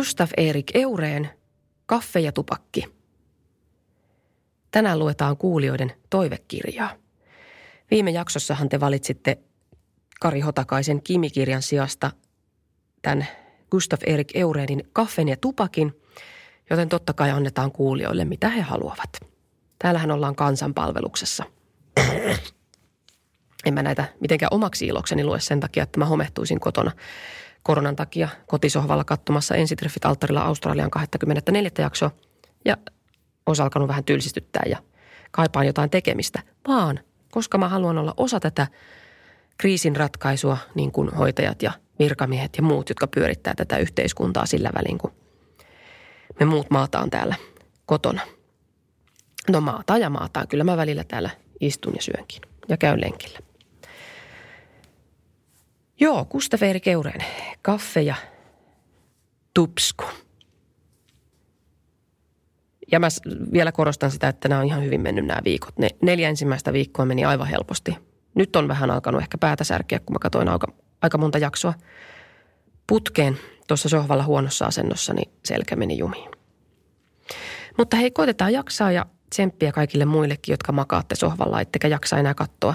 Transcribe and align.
Gustav 0.00 0.28
Erik 0.36 0.70
Eureen, 0.74 1.30
Kaffe 1.86 2.20
ja 2.20 2.32
tupakki. 2.32 2.84
Tänään 4.70 4.98
luetaan 4.98 5.36
kuulijoiden 5.36 5.92
toivekirjaa. 6.10 6.90
Viime 7.90 8.10
jaksossahan 8.10 8.68
te 8.68 8.80
valitsitte 8.80 9.38
Kari 10.20 10.40
Hotakaisen 10.40 11.02
kimikirjan 11.02 11.62
sijasta 11.62 12.10
tämän 13.02 13.26
Gustav 13.70 13.98
Erik 14.06 14.36
Eureenin 14.36 14.88
Kaffen 14.92 15.28
ja 15.28 15.36
tupakin, 15.36 16.00
joten 16.70 16.88
totta 16.88 17.12
kai 17.12 17.30
annetaan 17.30 17.72
kuulijoille 17.72 18.24
mitä 18.24 18.48
he 18.48 18.60
haluavat. 18.60 19.10
Täällähän 19.78 20.10
ollaan 20.10 20.36
kansanpalveluksessa. 20.36 21.44
En 23.64 23.74
mä 23.74 23.82
näitä 23.82 24.04
mitenkään 24.20 24.54
omaksi 24.54 24.86
ilokseni 24.86 25.24
lue 25.24 25.40
sen 25.40 25.60
takia, 25.60 25.82
että 25.82 25.98
mä 25.98 26.06
homehtuisin 26.06 26.60
kotona 26.60 26.92
koronan 27.62 27.96
takia 27.96 28.28
kotisohvalla 28.46 29.04
katsomassa 29.04 29.54
ensitreffit 29.54 30.04
alttarilla 30.04 30.42
Australian 30.42 30.90
24. 30.90 31.70
jaksoa 31.78 32.10
ja 32.64 32.76
olisi 33.46 33.62
alkanut 33.62 33.88
vähän 33.88 34.04
tylsistyttää 34.04 34.62
ja 34.66 34.78
kaipaan 35.30 35.66
jotain 35.66 35.90
tekemistä, 35.90 36.42
vaan 36.68 37.00
koska 37.30 37.58
mä 37.58 37.68
haluan 37.68 37.98
olla 37.98 38.14
osa 38.16 38.40
tätä 38.40 38.66
kriisin 39.58 39.96
ratkaisua, 39.96 40.58
niin 40.74 40.92
kuin 40.92 41.08
hoitajat 41.08 41.62
ja 41.62 41.72
virkamiehet 41.98 42.56
ja 42.56 42.62
muut, 42.62 42.88
jotka 42.88 43.06
pyörittää 43.06 43.54
tätä 43.56 43.76
yhteiskuntaa 43.76 44.46
sillä 44.46 44.70
välin, 44.74 44.98
kun 44.98 45.12
me 46.40 46.46
muut 46.46 46.70
maataan 46.70 47.10
täällä 47.10 47.34
kotona. 47.86 48.22
No 49.50 49.60
maataan 49.60 50.00
ja 50.00 50.10
maataan. 50.10 50.48
Kyllä 50.48 50.64
mä 50.64 50.76
välillä 50.76 51.04
täällä 51.04 51.30
istun 51.60 51.92
ja 51.96 52.02
syönkin 52.02 52.42
ja 52.68 52.76
käyn 52.76 53.00
lenkillä. 53.00 53.38
Joo, 56.00 56.24
Gustav 56.24 56.62
Erik 56.62 56.88
Eureen. 56.88 57.24
Kaffe 57.62 58.00
ja 58.00 58.14
tupsku. 59.54 60.04
Ja 62.92 63.00
mä 63.00 63.08
vielä 63.52 63.72
korostan 63.72 64.10
sitä, 64.10 64.28
että 64.28 64.48
nämä 64.48 64.60
on 64.60 64.66
ihan 64.66 64.84
hyvin 64.84 65.00
mennyt 65.00 65.26
nämä 65.26 65.40
viikot. 65.44 65.78
Ne 65.78 65.88
neljä 66.02 66.28
ensimmäistä 66.28 66.72
viikkoa 66.72 67.04
meni 67.04 67.24
aivan 67.24 67.46
helposti. 67.46 67.96
Nyt 68.34 68.56
on 68.56 68.68
vähän 68.68 68.90
alkanut 68.90 69.20
ehkä 69.20 69.38
päätä 69.38 69.64
särkeä, 69.64 69.98
kun 69.98 70.14
mä 70.14 70.18
katsoin 70.18 70.48
aika, 70.48 70.66
aika 71.02 71.18
monta 71.18 71.38
jaksoa 71.38 71.74
putkeen 72.86 73.38
tuossa 73.68 73.88
sohvalla 73.88 74.24
huonossa 74.24 74.66
asennossa, 74.66 75.14
niin 75.14 75.32
selkä 75.44 75.76
meni 75.76 75.98
jumiin. 75.98 76.30
Mutta 77.78 77.96
hei, 77.96 78.10
koitetaan 78.10 78.52
jaksaa 78.52 78.92
ja 78.92 79.06
tsemppiä 79.30 79.72
kaikille 79.72 80.04
muillekin, 80.04 80.52
jotka 80.52 80.72
makaatte 80.72 81.14
sohvalla, 81.14 81.60
ettekä 81.60 81.88
jaksa 81.88 82.18
enää 82.18 82.34
katsoa 82.34 82.74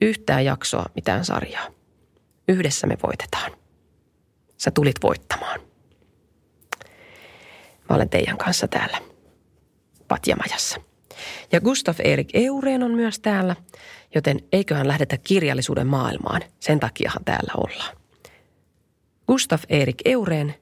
yhtään 0.00 0.44
jaksoa 0.44 0.86
mitään 0.94 1.24
sarjaa. 1.24 1.79
Yhdessä 2.50 2.86
me 2.86 2.96
voitetaan. 3.06 3.52
Sä 4.58 4.70
tulit 4.70 4.96
voittamaan. 5.02 5.60
Mä 7.88 7.96
olen 7.96 8.08
teidän 8.08 8.38
kanssa 8.38 8.68
täällä 8.68 9.00
patjamajassa. 10.08 10.80
Ja 11.52 11.60
Gustav 11.60 11.94
Erik 12.04 12.28
Eureen 12.34 12.82
on 12.82 12.94
myös 12.94 13.20
täällä, 13.20 13.56
joten 14.14 14.40
eiköhän 14.52 14.88
lähdetä 14.88 15.16
kirjallisuuden 15.16 15.86
maailmaan. 15.86 16.42
Sen 16.60 16.80
takiahan 16.80 17.24
täällä 17.24 17.52
ollaan. 17.56 17.96
Gustav 19.26 19.60
Erik 19.68 19.98
Eureen, 20.04 20.54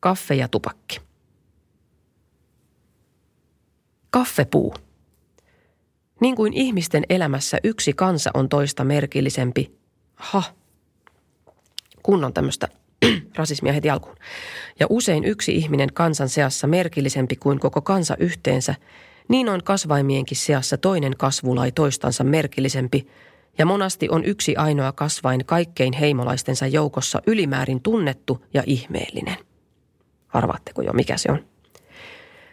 kaffe 0.00 0.34
ja 0.34 0.48
tupakki. 0.48 1.00
Kaffepuu. 4.10 4.74
Niin 6.20 6.36
kuin 6.36 6.52
ihmisten 6.52 7.04
elämässä 7.08 7.58
yksi 7.64 7.92
kansa 7.92 8.30
on 8.34 8.48
toista 8.48 8.84
merkillisempi. 8.84 9.78
Ha, 10.14 10.42
kunnon 12.08 12.32
tämmöistä 12.32 12.68
rasismia 13.38 13.72
heti 13.72 13.90
alkuun. 13.90 14.16
Ja 14.80 14.86
usein 14.90 15.24
yksi 15.24 15.56
ihminen 15.56 15.88
kansan 15.94 16.28
seassa 16.28 16.66
merkillisempi 16.66 17.36
kuin 17.36 17.60
koko 17.60 17.80
kansa 17.80 18.16
yhteensä, 18.18 18.74
niin 19.28 19.48
on 19.48 19.64
kasvaimienkin 19.64 20.36
seassa 20.36 20.76
toinen 20.76 21.16
kasvulai 21.16 21.72
toistansa 21.72 22.24
merkillisempi, 22.24 23.08
ja 23.58 23.66
monasti 23.66 24.08
on 24.10 24.24
yksi 24.24 24.56
ainoa 24.56 24.92
kasvain 24.92 25.44
kaikkein 25.46 25.92
heimolaistensa 25.92 26.66
joukossa 26.66 27.22
ylimäärin 27.26 27.82
tunnettu 27.82 28.44
ja 28.54 28.62
ihmeellinen. 28.66 29.36
Arvaatteko 30.28 30.82
jo, 30.82 30.92
mikä 30.92 31.16
se 31.16 31.32
on? 31.32 31.44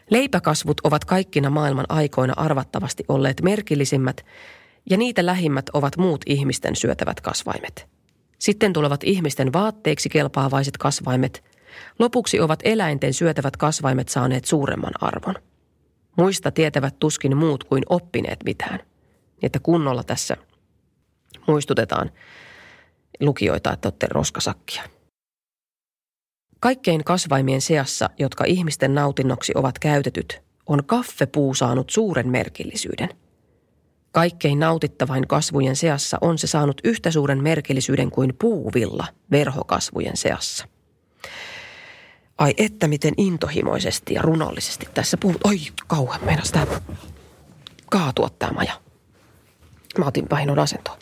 Leipäkasvut 0.10 0.82
ovat 0.84 1.06
kaikkina 1.06 1.50
maailman 1.50 1.86
aikoina 1.90 2.34
arvattavasti 2.38 3.04
olleet 3.08 3.42
merkillisimmät, 3.42 4.26
ja 4.90 4.98
niitä 4.98 5.26
lähimmät 5.26 5.70
ovat 5.74 5.98
muut 5.98 6.22
ihmisten 6.26 6.76
syötävät 6.76 7.22
kasvaimet– 7.22 7.88
sitten 8.40 8.74
tulevat 8.74 9.04
ihmisten 9.04 9.54
vaatteiksi 9.54 10.10
kelpaavaiset 10.10 10.78
kasvaimet. 10.78 11.44
Lopuksi 12.00 12.40
ovat 12.40 12.60
eläinten 12.64 13.14
syötävät 13.14 13.58
kasvaimet 13.58 14.10
saaneet 14.10 14.46
suuremman 14.46 14.94
arvon. 15.02 15.36
Muista 16.18 16.52
tietävät 16.52 17.00
tuskin 17.00 17.38
muut 17.38 17.64
kuin 17.64 17.84
oppineet 17.90 18.40
mitään. 18.46 18.80
Että 19.44 19.60
kunnolla 19.60 20.04
tässä 20.04 20.38
muistutetaan 21.48 22.12
lukijoita, 23.20 23.74
että 23.74 23.88
olette 23.88 24.08
roskasakkia. 24.10 24.84
Kaikkein 26.60 27.04
kasvaimien 27.04 27.62
seassa, 27.62 28.10
jotka 28.20 28.46
ihmisten 28.46 28.96
nautinnoksi 28.96 29.54
ovat 29.56 29.80
käytetyt, 29.80 30.42
on 30.66 30.86
kaffepuu 30.86 31.54
saanut 31.54 31.90
suuren 31.90 32.30
merkillisyyden– 32.30 33.10
Kaikkein 34.16 34.60
nautittavain 34.60 35.28
kasvujen 35.28 35.76
seassa 35.76 36.18
on 36.22 36.38
se 36.38 36.48
saanut 36.48 36.82
yhtä 36.84 37.12
suuren 37.12 37.44
merkillisyyden 37.44 38.12
kuin 38.12 38.34
puuvilla 38.40 39.08
verhokasvujen 39.32 40.18
seassa. 40.18 40.68
Ai 42.38 42.54
että 42.58 42.88
miten 42.88 43.14
intohimoisesti 43.18 44.14
ja 44.14 44.22
runollisesti 44.22 44.88
tässä 44.94 45.18
puhut. 45.18 45.42
Oi 45.44 45.58
kauan 45.88 46.26
meinas 46.26 46.52
tää 46.52 46.68
kaatua 47.90 48.30
tää 48.30 48.52
maja. 48.52 48.82
Mä 49.98 50.06
otin 50.06 50.28
pahinon 50.28 50.60
asentoa. 50.60 50.98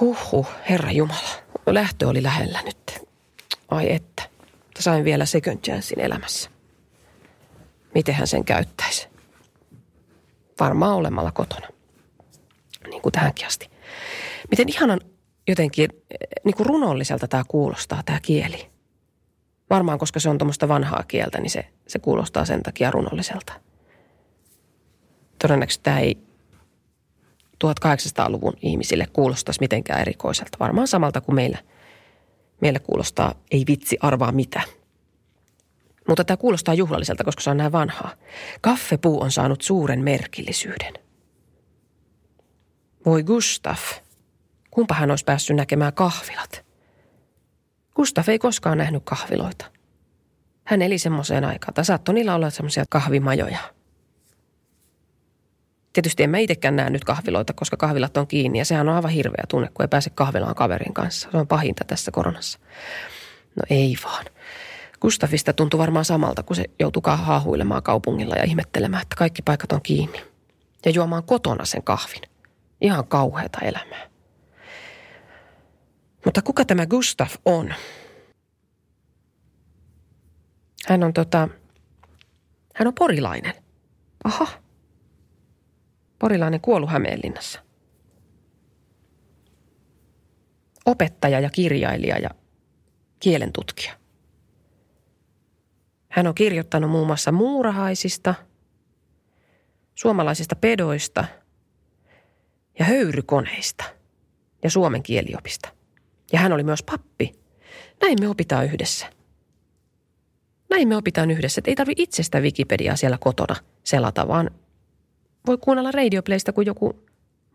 Huhhuh, 0.00 0.48
herra 0.70 0.90
Jumala. 0.90 1.42
Lähtö 1.66 2.08
oli 2.08 2.22
lähellä 2.22 2.62
nyt. 2.62 3.08
Ai 3.68 3.92
että. 3.92 4.22
Sain 4.78 5.04
vielä 5.04 5.26
second 5.26 5.58
chancein 5.58 6.00
elämässä. 6.00 6.50
Miten 7.94 8.26
sen 8.26 8.44
käyttäisi? 8.44 8.83
Varmaan 10.60 10.94
olemalla 10.96 11.32
kotona. 11.32 11.68
Niin 12.90 13.02
kuin 13.02 13.12
tähänkin 13.12 13.46
asti. 13.46 13.70
Miten 14.50 14.68
ihanan 14.68 15.00
jotenkin 15.48 15.90
niin 16.44 16.54
kuin 16.54 16.66
runolliselta 16.66 17.28
tämä 17.28 17.44
kuulostaa, 17.48 18.02
tämä 18.04 18.20
kieli. 18.20 18.70
Varmaan, 19.70 19.98
koska 19.98 20.20
se 20.20 20.28
on 20.28 20.38
tuommoista 20.38 20.68
vanhaa 20.68 21.04
kieltä, 21.08 21.40
niin 21.40 21.50
se, 21.50 21.66
se 21.86 21.98
kuulostaa 21.98 22.44
sen 22.44 22.62
takia 22.62 22.90
runolliselta. 22.90 23.52
Todennäköisesti 25.38 25.82
tämä 25.82 26.00
ei 26.00 26.18
1800-luvun 27.64 28.54
ihmisille 28.62 29.06
kuulostaisi 29.12 29.60
mitenkään 29.60 30.00
erikoiselta. 30.00 30.58
Varmaan 30.60 30.88
samalta 30.88 31.20
kuin 31.20 31.34
meillä, 31.34 31.58
meillä 32.60 32.78
kuulostaa 32.78 33.34
ei 33.50 33.64
vitsi 33.68 33.96
arvaa 34.00 34.32
mitä– 34.32 34.62
mutta 36.08 36.24
tämä 36.24 36.36
kuulostaa 36.36 36.74
juhlalliselta, 36.74 37.24
koska 37.24 37.42
se 37.42 37.50
on 37.50 37.56
näin 37.56 37.72
vanhaa. 37.72 38.14
Kaffepuu 38.60 39.22
on 39.22 39.30
saanut 39.30 39.62
suuren 39.62 40.04
merkillisyyden. 40.04 40.94
Voi 43.06 43.22
Gustav, 43.22 43.78
kumpa 44.70 44.94
hän 44.94 45.10
olisi 45.10 45.24
päässyt 45.24 45.56
näkemään 45.56 45.92
kahvilat. 45.92 46.64
Gustav 47.94 48.28
ei 48.28 48.38
koskaan 48.38 48.78
nähnyt 48.78 49.02
kahviloita. 49.04 49.64
Hän 50.64 50.82
eli 50.82 50.98
semmoiseen 50.98 51.44
aikaan. 51.44 51.74
Tai 51.74 51.84
saattoi 51.84 52.14
niillä 52.14 52.34
olla 52.34 52.50
semmoisia 52.50 52.84
kahvimajoja. 52.88 53.58
Tietysti 55.92 56.22
en 56.22 56.30
mä 56.30 56.38
itsekään 56.38 56.76
näe 56.76 56.90
nyt 56.90 57.04
kahviloita, 57.04 57.52
koska 57.52 57.76
kahvilat 57.76 58.16
on 58.16 58.26
kiinni 58.26 58.58
ja 58.58 58.64
sehän 58.64 58.88
on 58.88 58.94
aivan 58.94 59.10
hirveä 59.10 59.44
tunne, 59.48 59.68
kun 59.74 59.84
ei 59.84 59.88
pääse 59.88 60.10
kahvilaan 60.10 60.54
kaverin 60.54 60.94
kanssa. 60.94 61.28
Se 61.30 61.36
on 61.36 61.46
pahinta 61.46 61.84
tässä 61.84 62.10
koronassa. 62.10 62.58
No 63.56 63.62
ei 63.70 63.96
vaan. 64.04 64.24
Gustafista 65.04 65.52
tuntui 65.52 65.78
varmaan 65.78 66.04
samalta, 66.04 66.42
kun 66.42 66.56
se 66.56 66.64
joutui 66.80 67.02
haahuilemaan 67.06 67.82
kaupungilla 67.82 68.36
ja 68.36 68.44
ihmettelemään, 68.44 69.02
että 69.02 69.16
kaikki 69.16 69.42
paikat 69.42 69.72
on 69.72 69.82
kiinni. 69.82 70.20
Ja 70.84 70.90
juomaan 70.90 71.24
kotona 71.24 71.64
sen 71.64 71.82
kahvin. 71.82 72.22
Ihan 72.80 73.06
kauheata 73.08 73.58
elämää. 73.60 74.10
Mutta 76.24 76.42
kuka 76.42 76.64
tämä 76.64 76.86
Gustaf 76.86 77.36
on? 77.44 77.74
Hän 80.88 81.02
on 81.04 81.12
tota, 81.12 81.48
hän 82.74 82.88
on 82.88 82.94
porilainen. 82.94 83.54
Aha. 84.24 84.46
Porilainen 86.18 86.60
kuollut 86.60 86.90
Hämeenlinnassa. 86.90 87.60
Opettaja 90.86 91.40
ja 91.40 91.50
kirjailija 91.50 92.18
ja 92.18 92.30
kielentutkija. 93.20 94.03
Hän 96.14 96.26
on 96.26 96.34
kirjoittanut 96.34 96.90
muun 96.90 97.06
muassa 97.06 97.32
muurahaisista, 97.32 98.34
suomalaisista 99.94 100.56
pedoista 100.56 101.24
ja 102.78 102.84
höyrykoneista 102.84 103.84
ja 104.64 104.70
suomen 104.70 105.02
kieliopista. 105.02 105.68
Ja 106.32 106.38
hän 106.38 106.52
oli 106.52 106.62
myös 106.62 106.82
pappi. 106.82 107.34
Näin 108.02 108.20
me 108.20 108.28
opitaan 108.28 108.64
yhdessä. 108.64 109.06
Näin 110.70 110.88
me 110.88 110.96
opitaan 110.96 111.30
yhdessä, 111.30 111.58
että 111.60 111.70
ei 111.70 111.74
tarvi 111.74 111.92
itsestä 111.96 112.40
Wikipediaa 112.40 112.96
siellä 112.96 113.18
kotona 113.20 113.56
selata, 113.84 114.28
vaan 114.28 114.50
voi 115.46 115.58
kuunnella 115.58 115.90
radioplaystä, 115.90 116.52
kun 116.52 116.66
joku 116.66 117.04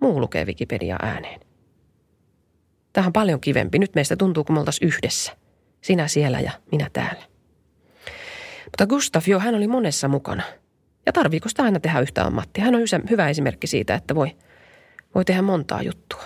muu 0.02 0.22
lukee 0.22 0.46
Wikipediaa 0.46 1.00
ääneen. 1.02 1.40
Tämä 2.94 3.08
on 3.08 3.14
paljon 3.14 3.42
kivempi. 3.42 3.80
Nyt 3.80 3.96
meistä 3.96 4.16
tuntuu, 4.16 4.44
kun 4.44 4.56
me 4.56 4.60
oltaisiin 4.60 4.88
yhdessä. 4.88 5.38
Sinä 5.82 6.08
siellä 6.08 6.40
ja 6.40 6.52
minä 6.72 6.90
täällä. 6.94 7.29
Mutta 8.80 8.96
Gustav, 8.96 9.22
jo, 9.28 9.40
hän 9.40 9.56
oli 9.56 9.68
monessa 9.68 10.08
mukana. 10.08 10.44
Ja 11.06 11.14
tarviiko 11.14 11.50
sitä 11.50 11.64
aina 11.64 11.80
tehdä 11.80 12.00
yhtä 12.00 12.26
ammattia? 12.26 12.64
Hän 12.64 12.76
on 12.76 12.82
hyvä 13.10 13.30
esimerkki 13.30 13.68
siitä, 13.68 13.96
että 13.96 14.16
voi, 14.16 14.36
voi 15.16 15.26
tehdä 15.26 15.42
montaa 15.42 15.82
juttua. 15.82 16.24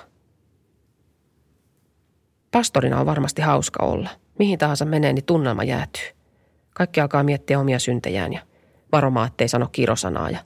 Pastorina 2.52 3.00
on 3.00 3.06
varmasti 3.06 3.42
hauska 3.42 3.86
olla. 3.86 4.10
Mihin 4.40 4.60
tahansa 4.60 4.86
menee, 4.86 5.14
niin 5.14 5.26
tunnelma 5.26 5.64
jäätyy. 5.64 6.04
Kaikki 6.74 7.02
alkaa 7.02 7.24
miettiä 7.24 7.60
omia 7.60 7.80
syntejään 7.80 8.34
ja 8.34 8.42
varomaan, 8.92 9.28
ettei 9.28 9.48
sano 9.48 9.68
kirosanaa 9.72 10.30
ja 10.30 10.40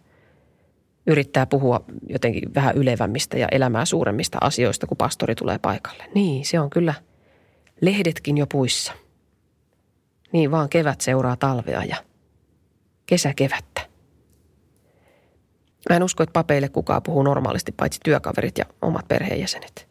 yrittää 1.08 1.46
puhua 1.46 1.86
jotenkin 2.10 2.56
vähän 2.56 2.76
ylevämmistä 2.76 3.38
ja 3.38 3.48
elämää 3.52 3.86
suuremmista 3.86 4.38
asioista, 4.42 4.88
kun 4.88 4.98
pastori 4.98 5.36
tulee 5.36 5.60
paikalle. 5.60 6.04
Niin, 6.16 6.46
se 6.46 6.60
on 6.60 6.70
kyllä 6.70 6.94
lehdetkin 7.82 8.38
jo 8.38 8.48
puissa. 8.48 8.94
Niin 10.32 10.52
vaan 10.52 10.70
kevät 10.70 11.02
seuraa 11.02 11.36
talvea 11.36 11.84
ja 11.84 11.96
kesä 13.06 13.34
kevättä. 13.34 13.82
Mä 15.90 15.96
en 15.96 16.04
usko, 16.04 16.24
että 16.24 16.34
papeille 16.34 16.70
kukaan 16.70 17.04
puhuu 17.04 17.24
normaalisti, 17.24 17.72
paitsi 17.72 18.00
työkaverit 18.04 18.58
ja 18.58 18.66
omat 18.82 19.08
perheenjäsenet. 19.08 19.88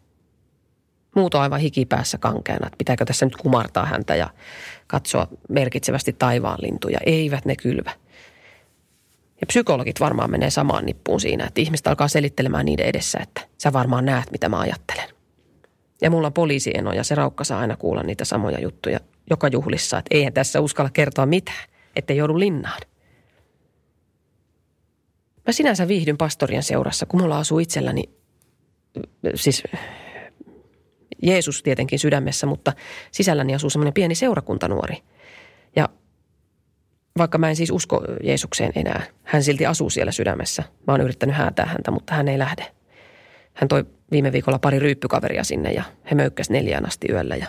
Muut 1.17 1.35
on 1.35 1.41
aivan 1.41 1.61
hikipäässä 1.61 2.19
kankeana, 2.19 2.67
että 2.67 2.79
pitääkö 2.79 3.05
tässä 3.05 3.27
nyt 3.27 3.37
kumartaa 3.37 3.87
häntä 3.87 4.17
ja 4.17 4.31
katsoa 4.87 5.29
merkitsevästi 5.49 6.13
taivaan 6.13 6.59
lintuja. 6.63 6.99
Eivät 7.07 7.45
ne 7.45 7.57
kylvä. 7.57 7.91
Ja 9.41 9.47
psykologit 9.47 10.01
varmaan 10.01 10.31
menee 10.31 10.51
samaan 10.51 10.87
nippuun 10.87 11.21
siinä, 11.21 11.47
että 11.47 11.61
ihmiset 11.61 11.87
alkaa 11.87 12.09
selittelemään 12.09 12.65
niiden 12.65 12.87
edessä, 12.87 13.19
että 13.23 13.41
sä 13.59 13.73
varmaan 13.73 14.05
näet, 14.05 14.31
mitä 14.31 14.49
mä 14.49 14.59
ajattelen. 14.59 15.16
Ja 16.03 16.11
mulla 16.11 16.27
on 16.27 16.33
poliisieno 16.33 16.93
ja 16.93 17.05
se 17.05 17.15
raukka 17.15 17.45
saa 17.45 17.61
aina 17.61 17.77
kuulla 17.77 18.03
niitä 18.03 18.25
samoja 18.25 18.61
juttuja 18.61 19.01
joka 19.31 19.49
juhlissa, 19.49 19.99
että 19.99 20.15
eihän 20.17 20.33
tässä 20.33 20.61
uskalla 20.61 20.91
kertoa 20.91 21.27
mitään, 21.27 21.69
että 21.97 22.13
joudu 22.13 22.39
linnaan. 22.39 22.81
Mä 25.47 25.53
sinänsä 25.53 25.89
viihdyn 25.89 26.17
pastorien 26.17 26.63
seurassa, 26.63 27.07
kun 27.07 27.21
mulla 27.21 27.39
asuu 27.39 27.59
itselläni, 27.59 28.03
siis 29.35 29.63
Jeesus 31.23 31.63
tietenkin 31.63 31.99
sydämessä, 31.99 32.47
mutta 32.47 32.73
sisälläni 33.13 33.55
asuu 33.55 33.71
semmoinen 33.71 33.95
pieni 33.95 34.15
seurakuntanuori. 34.15 34.97
Ja 35.77 35.89
vaikka 37.19 37.39
mä 37.39 37.49
en 37.49 37.57
siis 37.57 37.71
usko 37.71 38.05
Jeesukseen 38.23 38.73
enää, 38.75 39.03
hän 39.25 39.43
silti 39.43 39.67
asuu 39.67 39.91
siellä 39.91 40.13
sydämessä. 40.13 40.63
Mä 40.87 40.93
oon 40.93 41.01
yrittänyt 41.01 41.37
häätää 41.37 41.67
häntä, 41.67 41.91
mutta 41.91 42.15
hän 42.15 42.29
ei 42.29 42.39
lähde. 42.39 42.67
Hän 43.55 43.69
toi 43.69 43.85
viime 44.11 44.33
viikolla 44.33 44.59
pari 44.59 44.79
ryyppykaveria 44.79 45.45
sinne 45.45 45.73
ja 45.73 45.83
he 46.11 46.15
möykkäs 46.15 46.51
neljään 46.51 46.87
asti 46.87 47.07
yöllä 47.11 47.37
ja 47.37 47.47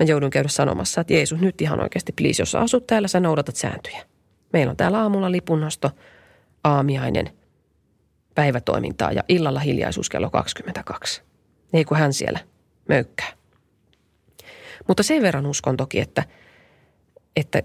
mä 0.00 0.06
joudun 0.06 0.30
käydä 0.30 0.48
sanomassa, 0.48 1.00
että 1.00 1.12
Jeesus 1.12 1.40
nyt 1.40 1.60
ihan 1.60 1.80
oikeasti, 1.80 2.12
please, 2.12 2.42
jos 2.42 2.54
asut 2.54 2.86
täällä, 2.86 3.08
sä 3.08 3.20
noudatat 3.20 3.56
sääntöjä. 3.56 4.02
Meillä 4.52 4.70
on 4.70 4.76
täällä 4.76 5.00
aamulla 5.00 5.32
lipunnosto, 5.32 5.90
aamiainen, 6.64 7.30
päivätoimintaa 8.34 9.12
ja 9.12 9.22
illalla 9.28 9.60
hiljaisuus 9.60 10.08
kello 10.10 10.30
22. 10.30 11.22
Ei 11.72 11.84
kun 11.84 11.96
hän 11.96 12.12
siellä 12.12 12.38
möykkää. 12.88 13.32
Mutta 14.88 15.02
sen 15.02 15.22
verran 15.22 15.46
uskon 15.46 15.76
toki, 15.76 16.00
että, 16.00 16.24
että 17.36 17.62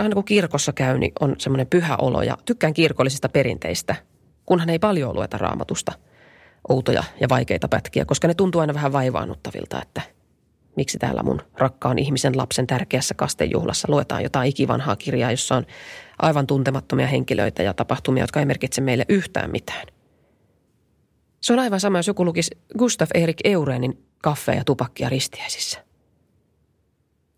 aina 0.00 0.14
kun 0.14 0.24
kirkossa 0.24 0.72
käy, 0.72 0.98
niin 0.98 1.12
on 1.20 1.34
semmoinen 1.38 1.66
pyhä 1.66 1.96
olo 1.96 2.22
ja 2.22 2.38
tykkään 2.44 2.74
kirkollisista 2.74 3.28
perinteistä, 3.28 3.94
kunhan 4.46 4.70
ei 4.70 4.78
paljon 4.78 5.14
lueta 5.14 5.38
raamatusta 5.38 5.92
outoja 6.68 7.04
ja 7.20 7.28
vaikeita 7.28 7.68
pätkiä, 7.68 8.04
koska 8.04 8.28
ne 8.28 8.34
tuntuu 8.34 8.60
aina 8.60 8.74
vähän 8.74 8.92
vaivaannuttavilta, 8.92 9.82
että 9.82 10.02
miksi 10.76 10.98
täällä 10.98 11.22
mun 11.22 11.42
rakkaan 11.58 11.98
ihmisen 11.98 12.36
lapsen 12.36 12.66
tärkeässä 12.66 13.14
kastejuhlassa 13.14 13.88
luetaan 13.90 14.22
jotain 14.22 14.48
ikivanhaa 14.48 14.96
kirjaa, 14.96 15.30
jossa 15.30 15.56
on 15.56 15.66
aivan 16.18 16.46
tuntemattomia 16.46 17.06
henkilöitä 17.06 17.62
ja 17.62 17.74
tapahtumia, 17.74 18.22
jotka 18.22 18.40
ei 18.40 18.46
merkitse 18.46 18.80
meille 18.80 19.04
yhtään 19.08 19.50
mitään. 19.50 19.86
Se 21.40 21.52
on 21.52 21.58
aivan 21.58 21.80
sama, 21.80 21.98
jos 21.98 22.06
joku 22.06 22.24
lukisi 22.24 22.50
Gustav 22.78 23.08
Erik 23.14 23.40
Eurenin 23.44 24.04
kaffeja 24.22 24.58
ja 24.58 24.64
tupakkia 24.64 25.08
ristiäisissä. 25.08 25.84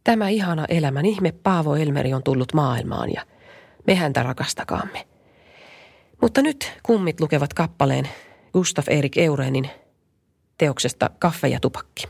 Tämä 0.04 0.28
ihana 0.28 0.64
elämän 0.68 1.06
ihme 1.06 1.32
Paavo 1.32 1.76
Elmeri 1.76 2.14
on 2.14 2.22
tullut 2.22 2.54
maailmaan 2.54 3.12
ja 3.12 3.26
me 3.86 3.94
häntä 3.94 4.22
rakastakaamme. 4.22 5.06
Mutta 6.22 6.42
nyt 6.42 6.72
kummit 6.82 7.20
lukevat 7.20 7.54
kappaleen 7.54 8.08
Gustav 8.52 8.84
Erik 8.88 9.18
Eurenin 9.18 9.70
teoksesta 10.58 11.10
Kaffe 11.18 11.48
ja 11.48 11.60
tupakki. 11.60 12.04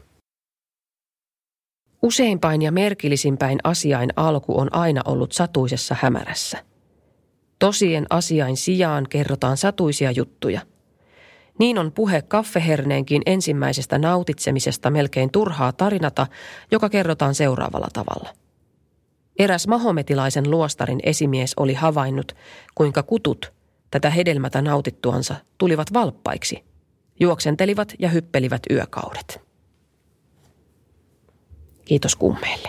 Useimpain 2.02 2.62
ja 2.62 2.72
merkillisimpain 2.72 3.58
asiain 3.64 4.10
alku 4.16 4.60
on 4.60 4.74
aina 4.74 5.00
ollut 5.04 5.32
satuisessa 5.32 5.96
hämärässä. 6.00 6.58
Tosien 7.58 8.06
asiain 8.10 8.56
sijaan 8.56 9.06
kerrotaan 9.08 9.56
satuisia 9.56 10.10
juttuja– 10.10 10.60
niin 11.58 11.78
on 11.78 11.93
puhe 11.93 12.22
kaffeherneenkin 12.22 13.22
ensimmäisestä 13.26 13.98
nautitsemisesta 13.98 14.90
melkein 14.90 15.31
turhaa 15.32 15.72
tarinata, 15.72 16.26
joka 16.70 16.88
kerrotaan 16.88 17.34
seuraavalla 17.34 17.88
tavalla. 17.93 18.34
Eräs 19.38 19.67
mahometilaisen 19.67 20.50
luostarin 20.50 21.00
esimies 21.02 21.55
oli 21.56 21.74
havainnut, 21.74 22.32
kuinka 22.74 23.02
kutut 23.02 23.52
tätä 23.93 24.11
hedelmätä 24.11 24.63
nautittuansa 24.63 25.34
tulivat 25.58 25.93
valppaiksi, 25.93 26.65
juoksentelivat 27.20 27.94
ja 27.99 28.08
hyppelivät 28.08 28.63
yökaudet. 28.70 29.41
Kiitos 31.84 32.17
kummeille. 32.17 32.69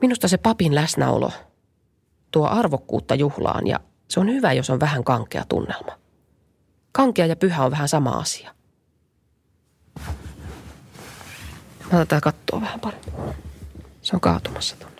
Minusta 0.00 0.28
se 0.28 0.38
papin 0.38 0.74
läsnäolo 0.74 1.32
tuo 2.30 2.46
arvokkuutta 2.46 3.14
juhlaan 3.14 3.66
ja 3.66 3.80
se 4.08 4.20
on 4.20 4.28
hyvä, 4.28 4.52
jos 4.52 4.70
on 4.70 4.80
vähän 4.80 5.04
kankea 5.04 5.44
tunnelma. 5.48 5.98
Kankea 6.92 7.26
ja 7.26 7.36
pyhä 7.36 7.64
on 7.64 7.70
vähän 7.70 7.88
sama 7.88 8.10
asia. 8.10 8.54
Mä 11.92 11.98
otetaan 11.98 12.20
katsoa 12.20 12.60
vähän 12.60 12.80
paremmin. 12.80 13.34
Se 14.02 14.16
on 14.16 14.20
kaatumassa 14.20 14.76
tuonne 14.76 14.99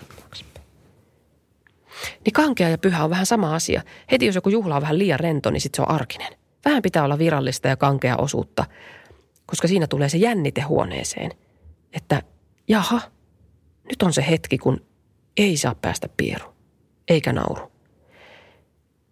Niin 2.24 2.32
kankea 2.32 2.68
ja 2.68 2.78
pyhä 2.78 3.04
on 3.04 3.10
vähän 3.10 3.26
sama 3.26 3.54
asia. 3.54 3.82
Heti 4.10 4.26
jos 4.26 4.34
joku 4.34 4.48
juhla 4.48 4.76
on 4.76 4.82
vähän 4.82 4.98
liian 4.98 5.20
rento, 5.20 5.50
niin 5.50 5.60
sit 5.60 5.74
se 5.74 5.82
on 5.82 5.90
arkinen. 5.90 6.32
Vähän 6.64 6.82
pitää 6.82 7.04
olla 7.04 7.18
virallista 7.18 7.68
ja 7.68 7.76
kankea 7.76 8.16
osuutta, 8.16 8.64
koska 9.46 9.68
siinä 9.68 9.86
tulee 9.86 10.08
se 10.08 10.18
jännite 10.18 10.60
huoneeseen. 10.60 11.30
Että 11.92 12.22
jaha, 12.68 13.00
nyt 13.88 14.02
on 14.02 14.12
se 14.12 14.24
hetki, 14.30 14.58
kun 14.58 14.86
ei 15.36 15.56
saa 15.56 15.74
päästä 15.74 16.08
pieru, 16.16 16.54
eikä 17.08 17.32
nauru. 17.32 17.72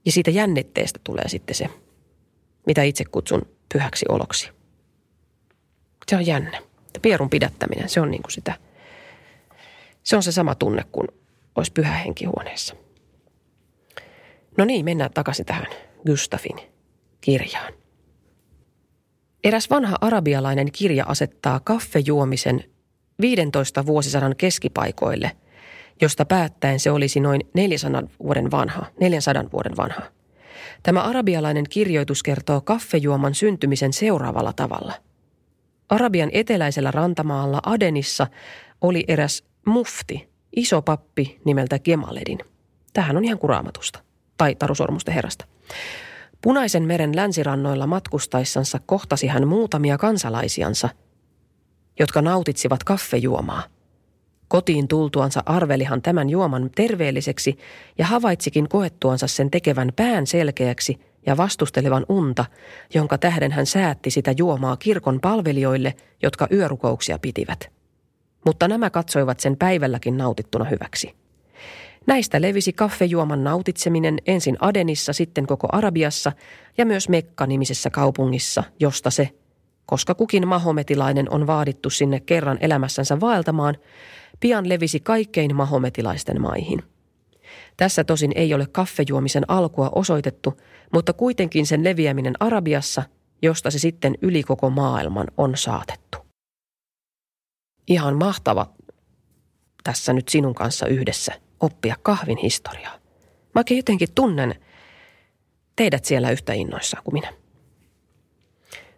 Ja 0.04 0.12
siitä 0.12 0.30
jännitteestä 0.30 1.00
tulee 1.04 1.28
sitten 1.28 1.54
se, 1.54 1.66
mitä 2.66 2.82
itse 2.82 3.04
kutsun 3.04 3.42
pyhäksi 3.72 4.06
oloksi. 4.08 4.50
Se 6.08 6.16
on 6.16 6.26
jännä. 6.26 6.62
Pierun 7.02 7.30
pidättäminen, 7.30 7.88
se 7.88 8.00
on 8.00 8.10
niin 8.10 8.22
kuin 8.22 8.32
sitä, 8.32 8.54
se 10.02 10.16
on 10.16 10.22
se 10.22 10.32
sama 10.32 10.54
tunne 10.54 10.84
kuin 10.92 11.08
olisi 11.56 11.72
pyhä 11.72 11.92
henki 11.92 12.24
huoneessa. 12.24 12.74
No 14.58 14.64
niin, 14.64 14.84
mennään 14.84 15.10
takaisin 15.14 15.46
tähän 15.46 15.66
Gustafin 16.06 16.56
kirjaan. 17.20 17.72
Eräs 19.44 19.70
vanha 19.70 19.96
arabialainen 20.00 20.72
kirja 20.72 21.04
asettaa 21.08 21.60
kaffejuomisen 21.60 22.64
15 23.20 23.86
vuosisadan 23.86 24.36
keskipaikoille, 24.36 25.30
josta 26.00 26.24
päättäen 26.24 26.80
se 26.80 26.90
olisi 26.90 27.20
noin 27.20 27.40
400 27.54 28.02
vuoden 28.22 28.50
vanha, 28.50 28.86
400 29.00 29.44
vuoden 29.52 29.76
vanha. 29.76 30.02
Tämä 30.82 31.02
arabialainen 31.02 31.64
kirjoitus 31.70 32.22
kertoo 32.22 32.60
kaffejuoman 32.60 33.34
syntymisen 33.34 33.92
seuraavalla 33.92 34.52
tavalla. 34.52 34.92
Arabian 35.88 36.30
eteläisellä 36.32 36.90
rantamaalla 36.90 37.60
Adenissa 37.66 38.26
oli 38.80 39.04
eräs 39.08 39.44
mufti, 39.66 40.28
iso 40.56 40.82
pappi 40.82 41.40
nimeltä 41.44 41.78
Gemaledin. 41.78 42.38
Tähän 42.92 43.16
on 43.16 43.24
ihan 43.24 43.38
kuraamatusta, 43.38 43.98
tai 44.38 44.54
Tarusormusten 44.54 45.14
herrasta. 45.14 45.44
Punaisen 46.42 46.82
meren 46.82 47.16
länsirannoilla 47.16 47.86
matkustaissansa 47.86 48.80
kohtasi 48.86 49.26
hän 49.26 49.48
muutamia 49.48 49.98
kansalaisiansa, 49.98 50.88
jotka 51.98 52.22
nautitsivat 52.22 52.84
kaffejuomaa. 52.84 53.62
Kotiin 54.48 54.88
tultuansa 54.88 55.42
arvelihan 55.46 56.02
tämän 56.02 56.30
juoman 56.30 56.70
terveelliseksi 56.74 57.58
ja 57.98 58.06
havaitsikin 58.06 58.68
koettuansa 58.68 59.26
sen 59.26 59.50
tekevän 59.50 59.92
pään 59.96 60.26
selkeäksi 60.26 61.00
ja 61.26 61.36
vastustelevan 61.36 62.06
unta, 62.08 62.44
jonka 62.94 63.18
tähden 63.18 63.52
hän 63.52 63.66
säätti 63.66 64.10
sitä 64.10 64.34
juomaa 64.38 64.76
kirkon 64.76 65.20
palvelijoille, 65.20 65.94
jotka 66.22 66.48
yörukouksia 66.52 67.18
pitivät. 67.18 67.70
Mutta 68.46 68.68
nämä 68.68 68.90
katsoivat 68.90 69.40
sen 69.40 69.56
päivälläkin 69.56 70.16
nautittuna 70.16 70.64
hyväksi. 70.64 71.14
Näistä 72.08 72.40
levisi 72.40 72.72
kaffejuoman 72.72 73.44
nautitseminen 73.44 74.18
ensin 74.26 74.56
Adenissa, 74.60 75.12
sitten 75.12 75.46
koko 75.46 75.68
Arabiassa 75.72 76.32
ja 76.78 76.86
myös 76.86 77.08
Mekka-nimisessä 77.08 77.90
kaupungissa, 77.90 78.64
josta 78.80 79.10
se, 79.10 79.30
koska 79.86 80.14
kukin 80.14 80.48
mahometilainen 80.48 81.26
on 81.34 81.46
vaadittu 81.46 81.90
sinne 81.90 82.20
kerran 82.20 82.58
elämässänsä 82.60 83.20
vaeltamaan, 83.20 83.76
pian 84.40 84.68
levisi 84.68 85.00
kaikkein 85.00 85.56
mahometilaisten 85.56 86.40
maihin. 86.40 86.82
Tässä 87.76 88.04
tosin 88.04 88.32
ei 88.34 88.54
ole 88.54 88.66
kaffejuomisen 88.66 89.44
alkua 89.48 89.90
osoitettu, 89.94 90.60
mutta 90.92 91.12
kuitenkin 91.12 91.66
sen 91.66 91.84
leviäminen 91.84 92.34
Arabiassa, 92.40 93.02
josta 93.42 93.70
se 93.70 93.78
sitten 93.78 94.14
yli 94.22 94.42
koko 94.42 94.70
maailman 94.70 95.26
on 95.36 95.56
saatettu. 95.56 96.18
Ihan 97.88 98.16
mahtava 98.16 98.66
tässä 99.84 100.12
nyt 100.12 100.28
sinun 100.28 100.54
kanssa 100.54 100.86
yhdessä– 100.86 101.32
oppia 101.60 101.96
kahvin 102.02 102.38
historiaa. 102.38 102.94
Mä 103.54 103.60
oikein 103.60 103.78
jotenkin 103.78 104.08
tunnen 104.14 104.54
teidät 105.76 106.04
siellä 106.04 106.30
yhtä 106.30 106.52
innoissaan 106.52 107.04
kuin 107.04 107.14
minä. 107.14 107.32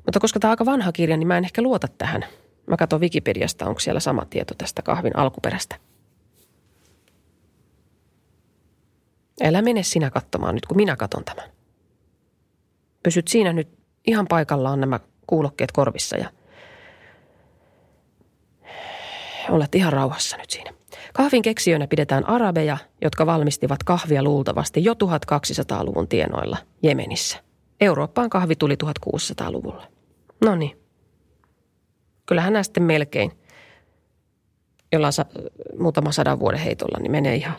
Mutta 0.06 0.20
koska 0.20 0.40
tämä 0.40 0.50
on 0.50 0.52
aika 0.52 0.64
vanha 0.64 0.92
kirja, 0.92 1.16
niin 1.16 1.28
mä 1.28 1.38
en 1.38 1.44
ehkä 1.44 1.62
luota 1.62 1.88
tähän. 1.88 2.24
Mä 2.66 2.76
katson 2.76 3.00
Wikipediasta, 3.00 3.66
onko 3.66 3.80
siellä 3.80 4.00
sama 4.00 4.24
tieto 4.24 4.54
tästä 4.58 4.82
kahvin 4.82 5.16
alkuperästä. 5.16 5.76
Älä 9.42 9.62
mene 9.62 9.82
sinä 9.82 10.10
katsomaan 10.10 10.54
nyt, 10.54 10.66
kun 10.66 10.76
minä 10.76 10.96
katon 10.96 11.24
tämän. 11.24 11.50
Pysyt 13.02 13.28
siinä 13.28 13.52
nyt 13.52 13.68
ihan 14.06 14.26
paikallaan 14.28 14.80
nämä 14.80 15.00
kuulokkeet 15.26 15.72
korvissa 15.72 16.16
ja 16.16 16.30
olet 19.48 19.74
ihan 19.74 19.92
rauhassa 19.92 20.36
nyt 20.36 20.50
siinä. 20.50 20.79
Kahvin 21.14 21.42
keksijöinä 21.42 21.86
pidetään 21.86 22.28
arabeja, 22.28 22.78
jotka 23.02 23.26
valmistivat 23.26 23.82
kahvia 23.82 24.22
luultavasti 24.22 24.84
jo 24.84 24.92
1200-luvun 24.92 26.08
tienoilla 26.08 26.58
Jemenissä. 26.82 27.38
Eurooppaan 27.80 28.30
kahvi 28.30 28.56
tuli 28.56 28.76
1600-luvulla. 28.84 29.86
No 30.44 30.54
niin. 30.54 30.80
Kyllähän 32.26 32.52
nämä 32.52 32.62
sitten 32.62 32.82
melkein, 32.82 33.32
jollain 34.92 35.12
sa- 35.12 35.26
muutama 35.78 36.12
sadan 36.12 36.40
vuoden 36.40 36.60
heitolla, 36.60 36.98
niin 37.00 37.12
menee 37.12 37.34
ihan 37.34 37.56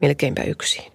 melkeinpä 0.00 0.42
yksin. 0.42 0.92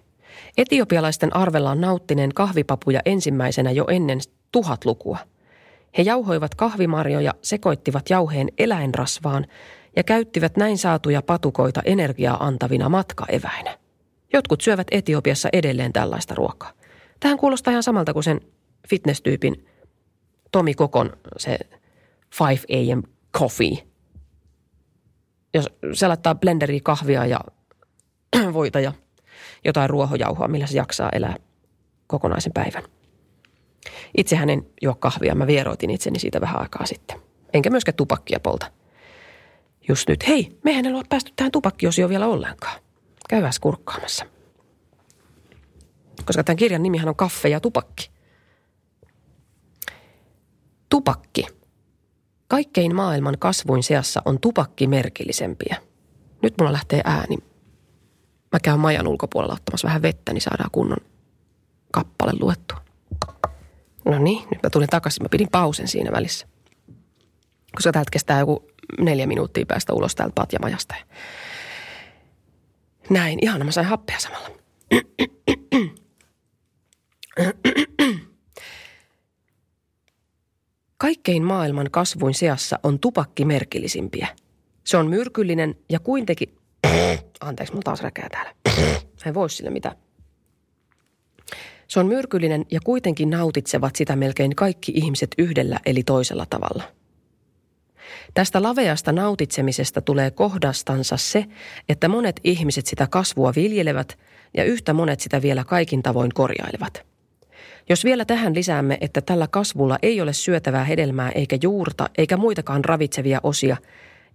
Etiopialaisten 0.56 1.36
arvellaan 1.36 1.80
nauttineen 1.80 2.34
kahvipapuja 2.34 3.00
ensimmäisenä 3.04 3.70
jo 3.70 3.84
ennen 3.88 4.20
tuhat 4.52 4.84
lukua. 4.84 5.18
He 5.98 6.02
jauhoivat 6.02 6.54
kahvimarjoja, 6.54 7.34
sekoittivat 7.42 8.10
jauheen 8.10 8.48
eläinrasvaan 8.58 9.46
ja 9.96 10.02
käyttivät 10.02 10.56
näin 10.56 10.78
saatuja 10.78 11.22
patukoita 11.22 11.82
energiaa 11.84 12.46
antavina 12.46 12.88
matkaeväinä. 12.88 13.78
Jotkut 14.32 14.60
syövät 14.60 14.86
Etiopiassa 14.90 15.48
edelleen 15.52 15.92
tällaista 15.92 16.34
ruokaa. 16.34 16.72
Tähän 17.20 17.38
kuulostaa 17.38 17.70
ihan 17.70 17.82
samalta 17.82 18.12
kuin 18.12 18.22
sen 18.22 18.40
fitness-tyypin 18.88 19.66
Tomi 20.52 20.74
Kokon 20.74 21.12
se 21.36 21.58
5 22.48 22.92
am 22.92 23.02
coffee. 23.38 23.86
Jos 25.54 25.68
se 25.92 26.08
laittaa 26.08 26.34
blenderiin 26.34 26.82
kahvia 26.82 27.26
ja 27.26 27.40
voita 28.52 28.80
ja 28.80 28.92
jotain 29.64 29.90
ruohojauhoa, 29.90 30.48
millä 30.48 30.66
se 30.66 30.76
jaksaa 30.76 31.10
elää 31.12 31.36
kokonaisen 32.06 32.52
päivän. 32.52 32.82
Itse 34.16 34.36
hänen 34.36 34.66
juo 34.82 34.94
kahvia. 34.94 35.34
Mä 35.34 35.46
vieroitin 35.46 35.90
itseni 35.90 36.18
siitä 36.18 36.40
vähän 36.40 36.60
aikaa 36.60 36.86
sitten. 36.86 37.20
Enkä 37.52 37.70
myöskään 37.70 37.96
tupakkia 37.96 38.40
polta– 38.40 38.66
just 39.88 40.08
nyt, 40.08 40.28
hei, 40.28 40.58
mehän 40.64 40.86
ei 40.86 40.92
ole 40.92 41.04
päästy 41.08 41.32
tähän 41.36 41.52
tupakkiosioon 41.52 42.10
vielä 42.10 42.26
ollenkaan. 42.26 42.80
Käydään 43.28 43.52
kurkkaamassa. 43.60 44.26
Koska 46.24 46.44
tämän 46.44 46.56
kirjan 46.56 46.82
nimihän 46.82 47.08
on 47.08 47.16
Kaffe 47.16 47.48
ja 47.48 47.60
tupakki. 47.60 48.10
Tupakki. 50.88 51.46
Kaikkein 52.48 52.94
maailman 52.94 53.38
kasvuin 53.38 53.82
seassa 53.82 54.22
on 54.24 54.40
tupakki 54.40 54.86
merkillisempiä. 54.86 55.76
Nyt 56.42 56.54
mulla 56.58 56.72
lähtee 56.72 57.00
ääni. 57.04 57.36
Mä 58.52 58.60
käyn 58.62 58.80
majan 58.80 59.06
ulkopuolella 59.06 59.54
ottamassa 59.54 59.88
vähän 59.88 60.02
vettä, 60.02 60.32
niin 60.32 60.42
saadaan 60.42 60.70
kunnon 60.72 60.98
kappale 61.92 62.32
luettua. 62.40 62.78
No 64.04 64.18
niin, 64.18 64.48
nyt 64.50 64.62
mä 64.62 64.70
tulin 64.70 64.88
takaisin. 64.88 65.22
Mä 65.22 65.28
pidin 65.28 65.48
pausen 65.52 65.88
siinä 65.88 66.12
välissä. 66.12 66.46
Koska 67.76 67.92
täältä 67.92 68.10
kestää 68.10 68.38
joku 68.38 68.71
neljä 69.00 69.26
minuuttia 69.26 69.66
päästä 69.66 69.92
ulos 69.92 70.14
täältä 70.14 70.32
patjamajasta. 70.34 70.94
Näin, 73.10 73.38
ihana, 73.42 73.64
mä 73.64 73.70
sain 73.70 73.86
happea 73.86 74.18
samalla. 74.18 74.48
Kaikkein 80.96 81.44
maailman 81.44 81.90
kasvuin 81.90 82.34
seassa 82.34 82.78
on 82.82 82.98
tupakki 82.98 83.44
merkillisimpiä. 83.44 84.28
Se 84.84 84.96
on 84.96 85.06
myrkyllinen 85.06 85.74
ja 85.88 86.00
kuitenkin... 86.00 86.56
Anteeksi, 87.40 87.72
mulla 87.72 87.82
taas 87.82 88.02
räkää 88.02 88.28
täällä. 88.28 88.52
Ei 89.26 89.34
voi 89.34 89.50
sille 89.50 89.70
mitään. 89.70 89.96
Se 91.88 92.00
on 92.00 92.06
myrkyllinen 92.06 92.66
ja 92.70 92.80
kuitenkin 92.80 93.30
nautitsevat 93.30 93.96
sitä 93.96 94.16
melkein 94.16 94.56
kaikki 94.56 94.92
ihmiset 94.94 95.30
yhdellä 95.38 95.80
eli 95.86 96.02
toisella 96.02 96.46
tavalla– 96.46 96.84
Tästä 98.34 98.62
laveasta 98.62 99.12
nautitsemisesta 99.12 100.00
tulee 100.00 100.30
kohdastansa 100.30 101.16
se, 101.16 101.44
että 101.88 102.08
monet 102.08 102.40
ihmiset 102.44 102.86
sitä 102.86 103.06
kasvua 103.06 103.52
viljelevät 103.56 104.18
ja 104.54 104.64
yhtä 104.64 104.92
monet 104.92 105.20
sitä 105.20 105.42
vielä 105.42 105.64
kaikin 105.64 106.02
tavoin 106.02 106.30
korjailevat. 106.34 107.06
Jos 107.88 108.04
vielä 108.04 108.24
tähän 108.24 108.54
lisäämme, 108.54 108.98
että 109.00 109.20
tällä 109.20 109.46
kasvulla 109.46 109.98
ei 110.02 110.20
ole 110.20 110.32
syötävää 110.32 110.84
hedelmää 110.84 111.30
eikä 111.30 111.58
juurta 111.62 112.10
eikä 112.18 112.36
muitakaan 112.36 112.84
ravitsevia 112.84 113.40
osia, 113.42 113.76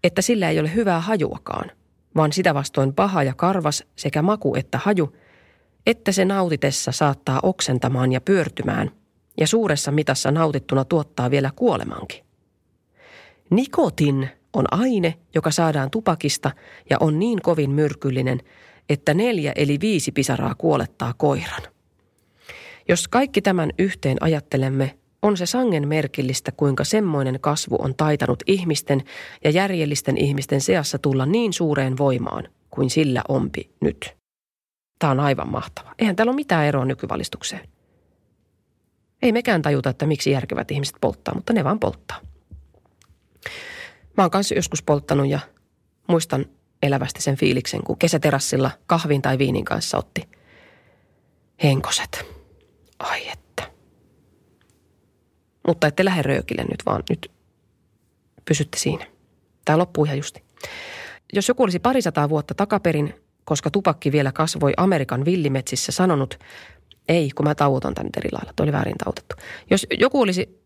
että 0.03 0.21
sillä 0.21 0.49
ei 0.49 0.59
ole 0.59 0.75
hyvää 0.75 0.99
hajuakaan, 0.99 1.71
vaan 2.15 2.33
sitä 2.33 2.53
vastoin 2.53 2.93
paha 2.93 3.23
ja 3.23 3.33
karvas 3.33 3.83
sekä 3.95 4.21
maku 4.21 4.55
että 4.55 4.77
haju, 4.77 5.15
että 5.85 6.11
se 6.11 6.25
nautitessa 6.25 6.91
saattaa 6.91 7.39
oksentamaan 7.43 8.11
ja 8.11 8.21
pyörtymään 8.21 8.91
ja 9.39 9.47
suuressa 9.47 9.91
mitassa 9.91 10.31
nautittuna 10.31 10.85
tuottaa 10.85 11.31
vielä 11.31 11.51
kuolemankin. 11.55 12.26
Nikotin 13.49 14.29
on 14.53 14.65
aine, 14.71 15.13
joka 15.35 15.51
saadaan 15.51 15.91
tupakista 15.91 16.51
ja 16.89 16.97
on 16.99 17.19
niin 17.19 17.41
kovin 17.41 17.71
myrkyllinen, 17.71 18.39
että 18.89 19.13
neljä 19.13 19.51
eli 19.55 19.77
viisi 19.81 20.11
pisaraa 20.11 20.55
kuolettaa 20.55 21.13
koiran. 21.17 21.61
Jos 22.89 23.07
kaikki 23.07 23.41
tämän 23.41 23.71
yhteen 23.79 24.17
ajattelemme, 24.21 24.97
on 25.21 25.37
se 25.37 25.45
sangen 25.45 25.87
merkillistä, 25.87 26.51
kuinka 26.51 26.83
semmoinen 26.83 27.39
kasvu 27.41 27.75
on 27.79 27.95
taitanut 27.95 28.43
ihmisten 28.47 29.03
ja 29.43 29.49
järjellisten 29.49 30.17
ihmisten 30.17 30.61
seassa 30.61 30.99
tulla 30.99 31.25
niin 31.25 31.53
suureen 31.53 31.97
voimaan 31.97 32.47
kuin 32.69 32.89
sillä 32.89 33.21
ompi 33.27 33.71
nyt. 33.81 34.17
Tämä 34.99 35.11
on 35.11 35.19
aivan 35.19 35.51
mahtava. 35.51 35.95
Eihän 35.99 36.15
täällä 36.15 36.29
ole 36.29 36.35
mitään 36.35 36.65
eroa 36.65 36.85
nykyvalistukseen. 36.85 37.69
Ei 39.21 39.31
mekään 39.31 39.61
tajuta, 39.61 39.89
että 39.89 40.05
miksi 40.05 40.31
järkevät 40.31 40.71
ihmiset 40.71 40.95
polttaa, 41.01 41.35
mutta 41.35 41.53
ne 41.53 41.63
vaan 41.63 41.79
polttaa. 41.79 42.19
Mä 44.17 44.23
oon 44.23 44.31
kanssa 44.31 44.55
joskus 44.55 44.83
polttanut 44.83 45.27
ja 45.27 45.39
muistan 46.07 46.45
elävästi 46.83 47.21
sen 47.21 47.35
fiiliksen, 47.35 47.83
kun 47.83 47.97
kesäterassilla 47.97 48.71
kahvin 48.85 49.21
tai 49.21 49.37
viinin 49.37 49.65
kanssa 49.65 49.97
otti 49.97 50.29
henkoset. 51.63 52.25
Ai 52.99 53.29
että. 53.29 53.71
Mutta 55.67 55.87
ette 55.87 56.05
lähde 56.05 56.21
röökille 56.21 56.63
nyt, 56.63 56.83
vaan 56.85 57.03
nyt 57.09 57.31
pysytte 58.45 58.77
siinä. 58.77 59.07
Tämä 59.65 59.77
loppuu 59.77 60.05
ihan 60.05 60.17
justi. 60.17 60.43
Jos 61.33 61.47
joku 61.47 61.63
olisi 61.63 61.79
parisataa 61.79 62.29
vuotta 62.29 62.53
takaperin, 62.53 63.13
koska 63.45 63.71
tupakki 63.71 64.11
vielä 64.11 64.31
kasvoi 64.31 64.73
Amerikan 64.77 65.25
villimetsissä, 65.25 65.91
sanonut, 65.91 66.39
ei, 67.07 67.29
kun 67.35 67.45
mä 67.45 67.55
tauotan 67.55 67.93
tän 67.93 68.05
nyt 68.05 68.17
eri 68.17 68.29
lailla, 68.31 68.53
toi 68.55 68.63
oli 68.63 68.71
väärin 68.71 68.97
tautettu. 68.97 69.35
Jos 69.69 69.87
joku 69.99 70.21
olisi, 70.21 70.61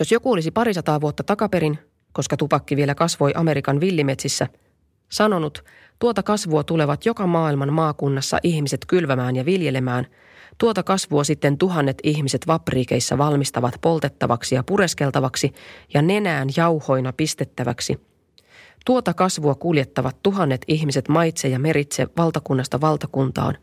jos 0.00 0.12
joku 0.12 0.32
olisi 0.32 0.50
parisataa 0.50 1.00
vuotta 1.00 1.22
takaperin, 1.22 1.78
koska 2.12 2.36
tupakki 2.36 2.76
vielä 2.76 2.94
kasvoi 2.94 3.32
Amerikan 3.34 3.80
villimetsissä, 3.80 4.48
sanonut, 5.08 5.64
tuota 5.98 6.22
kasvua 6.22 6.64
tulevat 6.64 7.06
joka 7.06 7.26
maailman 7.26 7.72
maakunnassa 7.72 8.38
ihmiset 8.42 8.80
kylvämään 8.86 9.36
ja 9.36 9.44
viljelemään– 9.44 10.06
Tuota 10.60 10.82
kasvua 10.82 11.24
sitten 11.24 11.58
tuhannet 11.58 11.98
ihmiset 12.02 12.46
vapriikeissa 12.46 13.18
valmistavat 13.18 13.74
poltettavaksi 13.80 14.54
ja 14.54 14.62
pureskeltavaksi 14.62 15.52
ja 15.94 16.02
nenään 16.02 16.48
jauhoina 16.56 17.12
pistettäväksi. 17.12 18.00
Tuota 18.86 19.14
kasvua 19.14 19.54
kuljettavat 19.54 20.16
tuhannet 20.22 20.64
ihmiset 20.68 21.08
maitse 21.08 21.48
ja 21.48 21.58
meritse 21.58 22.06
valtakunnasta 22.16 22.80
valtakuntaan. 22.80 23.58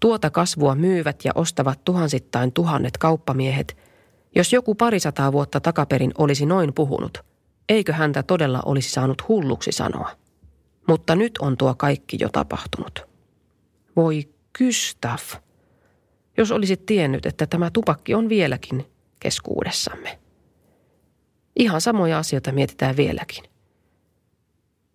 Tuota 0.00 0.30
kasvua 0.30 0.74
myyvät 0.74 1.24
ja 1.24 1.32
ostavat 1.34 1.84
tuhansittain 1.84 2.52
tuhannet 2.52 2.98
kauppamiehet. 2.98 3.76
Jos 4.34 4.52
joku 4.52 4.74
parisataa 4.74 5.32
vuotta 5.32 5.60
takaperin 5.60 6.12
olisi 6.18 6.46
noin 6.46 6.74
puhunut, 6.74 7.18
eikö 7.68 7.92
häntä 7.92 8.22
todella 8.22 8.62
olisi 8.66 8.90
saanut 8.90 9.28
hulluksi 9.28 9.72
sanoa? 9.72 10.10
Mutta 10.88 11.16
nyt 11.16 11.38
on 11.38 11.56
tuo 11.56 11.74
kaikki 11.74 12.16
jo 12.20 12.28
tapahtunut. 12.28 13.06
Voi 13.96 14.28
Gustav– 14.58 15.20
jos 16.38 16.52
olisit 16.52 16.86
tiennyt, 16.86 17.26
että 17.26 17.46
tämä 17.46 17.70
tupakki 17.70 18.14
on 18.14 18.28
vieläkin 18.28 18.86
keskuudessamme. 19.20 20.18
Ihan 21.56 21.80
samoja 21.80 22.18
asioita 22.18 22.52
mietitään 22.52 22.96
vieläkin. 22.96 23.44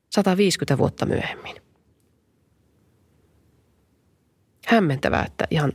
150 0.10 0.78
vuotta 0.78 1.06
myöhemmin. 1.06 1.56
Hämmentävää, 4.66 5.26
että 5.26 5.48
ihan 5.52 5.74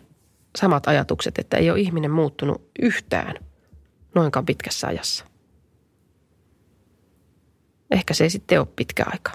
samat 0.59 0.87
ajatukset, 0.87 1.39
että 1.39 1.57
ei 1.57 1.71
ole 1.71 1.81
ihminen 1.81 2.11
muuttunut 2.11 2.71
yhtään 2.79 3.35
noinkaan 4.15 4.47
pitkässä 4.47 4.87
ajassa. 4.87 5.25
Ehkä 7.91 8.15
se 8.15 8.25
ei 8.25 8.31
sitten 8.31 8.61
ole 8.61 8.69
pitkä 8.77 9.05
aika. 9.07 9.33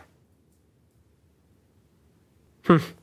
Hm. 2.68 2.94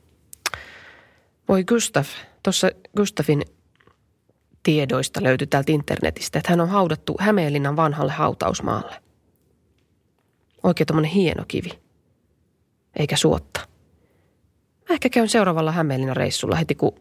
Voi 1.47 1.63
Gustav, 1.63 2.05
tuossa 2.43 2.71
Gustavin 2.97 3.41
tiedoista 4.63 5.23
löytyi 5.23 5.47
täältä 5.47 5.71
internetistä, 5.71 6.39
että 6.39 6.51
hän 6.51 6.61
on 6.61 6.69
haudattu 6.69 7.15
Hämeenlinnan 7.19 7.75
vanhalle 7.75 8.11
hautausmaalle. 8.11 9.01
Oikein 10.63 10.87
tuommoinen 10.87 11.11
hieno 11.11 11.45
kivi. 11.47 11.69
Eikä 12.95 13.15
suotta. 13.15 13.67
Mä 14.89 14.93
ehkä 14.93 15.09
käyn 15.09 15.29
seuraavalla 15.29 15.71
Hämeenlinnan 15.71 16.17
reissulla 16.17 16.55
heti, 16.55 16.75
kun 16.75 16.95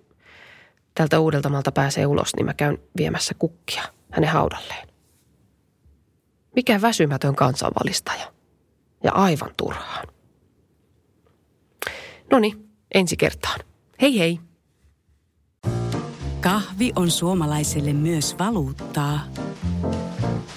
tältä 0.94 1.20
Uudeltamalta 1.20 1.72
pääsee 1.72 2.06
ulos, 2.06 2.36
niin 2.36 2.46
mä 2.46 2.54
käyn 2.54 2.78
viemässä 2.96 3.34
kukkia 3.38 3.82
hänen 4.10 4.30
haudalleen. 4.30 4.88
Mikä 6.56 6.80
väsymätön 6.80 7.36
kansanvalistaja. 7.36 8.32
Ja 9.04 9.12
aivan 9.12 9.50
turhaan. 9.56 10.06
Noni, 12.30 12.56
ensi 12.94 13.16
kertaan. 13.16 13.60
Hei 14.00 14.18
hei! 14.18 14.40
Kahvi 16.40 16.92
on 16.96 17.10
suomalaiselle 17.10 17.92
myös 17.92 18.38
valuuttaa. 18.38 19.20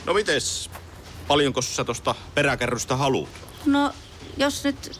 No 0.05 0.13
mites, 0.13 0.69
paljonko 1.27 1.61
sä 1.61 1.83
tosta 1.83 2.15
peräkärrystä 2.35 2.95
haluat? 2.95 3.29
No, 3.65 3.91
jos 4.37 4.63
nyt 4.63 4.99